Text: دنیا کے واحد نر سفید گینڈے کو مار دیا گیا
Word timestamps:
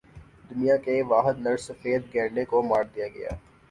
دنیا 0.49 0.75
کے 0.85 0.95
واحد 1.11 1.35
نر 1.45 1.57
سفید 1.67 2.01
گینڈے 2.13 2.43
کو 2.51 2.57
مار 2.69 2.83
دیا 2.93 3.07
گیا 3.15 3.31